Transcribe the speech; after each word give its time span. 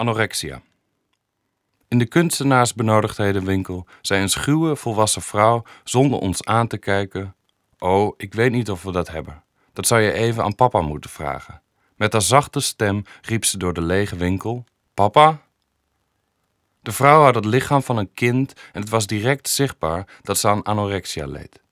Anorexia. 0.00 0.62
In 1.88 1.98
de 1.98 2.06
kunstenaarsbenodigdhedenwinkel 2.06 3.86
zei 4.00 4.22
een 4.22 4.28
schuwe 4.28 4.76
volwassen 4.76 5.22
vrouw 5.22 5.62
zonder 5.84 6.18
ons 6.18 6.44
aan 6.44 6.66
te 6.66 6.78
kijken: 6.78 7.34
Oh, 7.78 8.14
ik 8.16 8.34
weet 8.34 8.52
niet 8.52 8.70
of 8.70 8.82
we 8.82 8.92
dat 8.92 9.08
hebben. 9.08 9.42
Dat 9.72 9.86
zou 9.86 10.00
je 10.00 10.12
even 10.12 10.44
aan 10.44 10.54
papa 10.54 10.80
moeten 10.80 11.10
vragen. 11.10 11.62
Met 11.96 12.12
haar 12.12 12.22
zachte 12.22 12.60
stem 12.60 13.04
riep 13.20 13.44
ze 13.44 13.58
door 13.58 13.72
de 13.72 13.82
lege 13.82 14.16
winkel: 14.16 14.64
Papa? 14.94 15.40
De 16.82 16.92
vrouw 16.92 17.22
had 17.22 17.34
het 17.34 17.44
lichaam 17.44 17.82
van 17.82 17.96
een 17.96 18.12
kind 18.12 18.52
en 18.72 18.80
het 18.80 18.90
was 18.90 19.06
direct 19.06 19.48
zichtbaar 19.48 20.20
dat 20.22 20.38
ze 20.38 20.48
aan 20.48 20.62
anorexia 20.62 21.26
leed. 21.26 21.62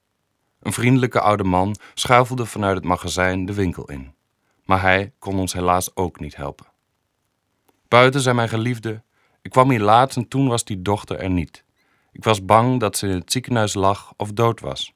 Een 0.61 0.73
vriendelijke 0.73 1.21
oude 1.21 1.45
man 1.45 1.77
schuifelde 1.95 2.47
vanuit 2.47 2.77
het 2.77 2.85
magazijn 2.85 3.47
de 3.47 3.55
winkel 3.55 3.85
in. 3.85 4.15
Maar 4.65 4.81
hij 4.81 5.13
kon 5.19 5.39
ons 5.39 5.53
helaas 5.53 5.97
ook 5.97 6.21
niet 6.21 6.37
helpen. 6.37 6.67
Buiten 7.89 8.21
zei 8.21 8.35
mijn 8.35 8.49
geliefde: 8.49 9.03
Ik 9.43 9.51
kwam 9.51 9.71
hier 9.71 9.81
laatst 9.81 10.17
en 10.17 10.29
toen 10.29 10.49
was 10.49 10.65
die 10.65 10.83
dochter 10.83 11.19
er 11.19 11.31
niet. 11.31 11.65
Ik 12.13 12.25
was 12.25 12.45
bang 12.45 12.81
dat 12.81 12.97
ze 12.97 13.07
in 13.09 13.15
het 13.15 13.33
ziekenhuis 13.33 13.75
lag 13.75 14.13
of 14.17 14.33
dood 14.33 14.61
was. 14.61 14.93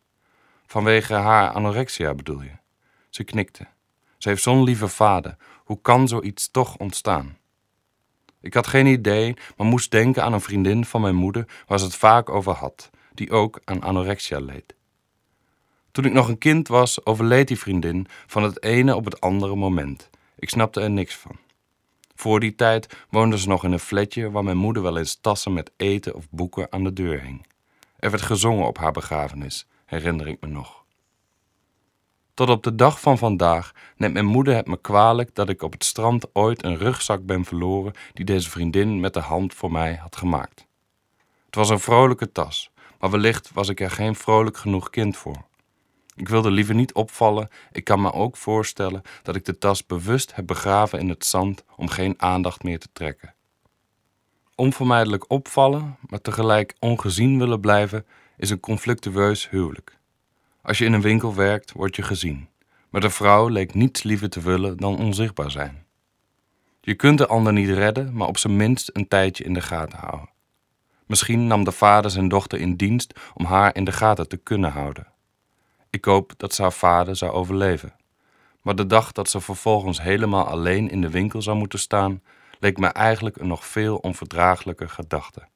Vanwege 0.67 1.15
haar 1.15 1.51
anorexia 1.51 2.15
bedoel 2.15 2.43
je? 2.43 2.53
Ze 3.11 3.25
knikte. 3.25 3.67
Ze 4.19 4.29
heeft 4.29 4.43
zo'n 4.43 4.63
lieve 4.63 4.89
vader. 4.89 5.37
Hoe 5.65 5.81
kan 5.83 6.09
zoiets 6.09 6.51
toch 6.51 6.77
ontstaan? 6.77 7.37
Ik 8.41 8.55
had 8.55 8.67
geen 8.67 8.87
idee, 8.87 9.37
maar 9.57 9.67
moest 9.67 9.91
denken 9.91 10.23
aan 10.23 10.33
een 10.33 10.41
vriendin 10.41 10.85
van 10.85 11.01
mijn 11.01 11.15
moeder 11.15 11.49
waar 11.67 11.79
ze 11.79 11.85
het 11.85 11.95
vaak 11.95 12.29
over 12.31 12.53
had, 12.53 12.91
die 13.15 13.31
ook 13.31 13.61
aan 13.65 13.83
anorexia 13.83 14.41
leed. 14.41 14.75
Toen 15.91 16.05
ik 16.05 16.13
nog 16.13 16.29
een 16.29 16.39
kind 16.39 16.69
was, 16.69 17.07
overleed 17.07 17.49
die 17.49 17.59
vriendin 17.59 18.07
van 18.27 18.43
het 18.43 18.63
ene 18.63 18.97
op 18.97 19.05
het 19.05 19.21
andere 19.21 19.55
moment. 19.55 20.11
Ik 20.37 20.51
snapte 20.51 20.81
er 20.81 20.91
niks 20.91 21.17
van. 21.17 21.39
Voor 22.23 22.41
die 22.41 22.55
tijd 22.55 22.97
woonde 23.11 23.39
ze 23.39 23.49
nog 23.49 23.65
in 23.65 23.73
een 23.73 23.79
flatje 23.79 24.31
waar 24.31 24.45
mijn 24.45 24.57
moeder 24.57 24.83
wel 24.83 24.99
eens 24.99 25.19
tassen 25.21 25.53
met 25.53 25.73
eten 25.77 26.15
of 26.15 26.27
boeken 26.31 26.73
aan 26.73 26.85
de 26.85 26.93
deur 26.93 27.23
hing. 27.23 27.47
Er 27.97 28.11
werd 28.11 28.23
gezongen 28.23 28.67
op 28.67 28.79
haar 28.79 28.93
begrafenis, 28.93 29.67
herinner 29.87 30.29
ik 30.29 30.41
me 30.41 30.49
nog. 30.49 30.85
Tot 32.35 32.49
op 32.49 32.63
de 32.63 32.75
dag 32.75 33.01
van 33.01 33.19
vandaag 33.19 33.73
neemt 33.97 34.13
mijn 34.13 34.27
moeder 34.27 34.55
het 34.55 34.67
me 34.67 34.81
kwalijk 34.81 35.35
dat 35.35 35.49
ik 35.49 35.63
op 35.63 35.73
het 35.73 35.85
strand 35.85 36.35
ooit 36.35 36.65
een 36.65 36.77
rugzak 36.77 37.27
ben 37.27 37.45
verloren 37.45 37.93
die 38.13 38.25
deze 38.25 38.51
vriendin 38.51 39.01
met 39.01 39.15
de 39.15 39.21
hand 39.21 39.55
voor 39.55 39.73
mij 39.73 39.95
had 39.95 40.17
gemaakt. 40.17 40.67
Het 41.47 41.55
was 41.55 41.69
een 41.69 41.81
vrolijke 41.81 42.33
tas, 42.33 42.71
maar 43.01 43.11
wellicht 43.11 43.51
was 43.53 43.69
ik 43.69 43.81
er 43.81 43.91
geen 43.91 44.15
vrolijk 44.15 44.57
genoeg 44.57 44.91
kind 44.91 45.17
voor. 45.17 45.45
Ik 46.15 46.29
wilde 46.29 46.51
liever 46.51 46.75
niet 46.75 46.93
opvallen. 46.93 47.49
Ik 47.73 47.85
kan 47.85 48.01
me 48.01 48.13
ook 48.13 48.37
voorstellen 48.37 49.03
dat 49.23 49.37
ik 49.37 49.45
de 49.45 49.59
tas 49.59 49.87
bewust 49.87 50.35
heb 50.35 50.47
begraven 50.47 50.99
in 50.99 51.09
het 51.09 51.25
zand 51.25 51.65
om 51.77 51.89
geen 51.89 52.15
aandacht 52.17 52.63
meer 52.63 52.79
te 52.79 52.89
trekken. 52.93 53.35
Onvermijdelijk 54.55 55.31
opvallen, 55.31 55.97
maar 56.09 56.21
tegelijk 56.21 56.75
ongezien 56.79 57.39
willen 57.39 57.61
blijven, 57.61 58.07
is 58.37 58.51
een 58.51 58.61
conflictueus 58.61 59.51
huwelijk. 59.51 59.99
Als 60.63 60.79
je 60.79 60.85
in 60.85 60.93
een 60.93 61.01
winkel 61.01 61.35
werkt, 61.35 61.73
word 61.73 61.97
je 61.97 62.03
gezien. 62.03 62.49
Maar 62.91 63.01
de 63.01 63.11
vrouw 63.11 63.49
leek 63.49 63.75
niets 63.75 64.03
liever 64.03 64.31
te 64.31 64.41
willen 64.41 64.77
dan 64.77 64.99
onzichtbaar 64.99 65.51
zijn. 65.51 65.85
Je 66.81 66.95
kunt 66.95 67.19
de 67.19 67.27
ander 67.27 67.53
niet 67.53 67.69
redden, 67.69 68.15
maar 68.15 68.29
op 68.29 68.39
zijn 68.39 68.57
minst 68.57 68.91
een 68.93 69.09
tijdje 69.09 69.45
in 69.45 69.55
de 69.55 69.61
gaten 69.61 69.99
houden. 69.99 70.31
Misschien 71.07 71.47
nam 71.47 71.65
de 71.65 71.73
vader 71.73 72.11
zijn 72.11 72.29
dochter 72.29 72.59
in 72.59 72.77
dienst 72.77 73.21
om 73.35 73.45
haar 73.45 73.77
in 73.77 73.85
de 73.85 73.93
gaten 73.93 74.29
te 74.29 74.37
kunnen 74.37 74.71
houden. 74.71 75.07
Ik 75.93 76.05
hoop 76.05 76.33
dat 76.37 76.57
haar 76.63 76.73
vader 76.73 77.17
zou 77.17 77.33
overleven. 77.33 77.95
Maar 78.63 78.75
de 78.75 78.87
dag 78.87 79.13
dat 79.13 79.29
ze 79.29 79.41
vervolgens 79.41 80.03
helemaal 80.03 80.47
alleen 80.47 80.91
in 80.91 81.01
de 81.01 81.11
winkel 81.11 81.43
zou 81.43 81.57
moeten 81.57 81.79
staan, 81.79 82.23
leek 82.59 82.79
me 82.79 82.87
eigenlijk 82.87 83.37
een 83.37 83.47
nog 83.47 83.67
veel 83.67 83.97
onverdraaglijker 83.97 84.89
gedachte. 84.89 85.49